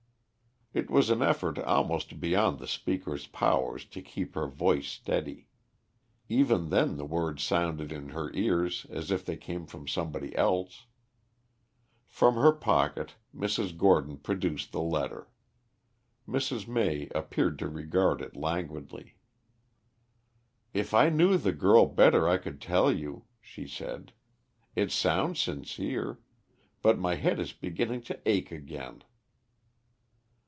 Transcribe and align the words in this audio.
It 0.73 0.89
was 0.89 1.09
an 1.09 1.21
effort 1.21 1.59
almost 1.59 2.21
beyond 2.21 2.57
the 2.57 2.65
speaker's 2.65 3.27
powers 3.27 3.83
to 3.87 4.01
keep 4.01 4.35
her 4.35 4.47
voice 4.47 4.87
steady. 4.87 5.49
Even 6.29 6.69
then 6.69 6.95
the 6.95 7.03
words 7.03 7.43
sounded 7.43 7.91
in 7.91 8.11
her 8.11 8.31
ears 8.33 8.85
as 8.89 9.11
if 9.11 9.25
they 9.25 9.35
came 9.35 9.65
from 9.65 9.85
somebody 9.85 10.33
else. 10.33 10.85
From 12.07 12.35
her 12.35 12.53
pocket 12.53 13.15
Mrs. 13.35 13.77
Gordon 13.77 14.17
produced 14.19 14.71
the 14.71 14.79
letter. 14.81 15.27
Mrs. 16.25 16.69
May 16.69 17.09
appeared 17.13 17.59
to 17.59 17.67
regard 17.67 18.21
it 18.21 18.37
languidly. 18.37 19.17
"If 20.73 20.93
I 20.93 21.09
knew 21.09 21.35
the 21.37 21.51
girl 21.51 21.85
better 21.85 22.29
I 22.29 22.37
could 22.37 22.61
tell 22.61 22.93
you," 22.93 23.25
she 23.41 23.67
said. 23.67 24.13
"It 24.73 24.89
sounds 24.89 25.41
sincere. 25.41 26.19
But 26.81 26.97
my 26.97 27.15
head 27.15 27.41
is 27.41 27.51
beginning 27.51 28.03
to 28.03 28.17
ache 28.25 28.53
again." 28.53 29.03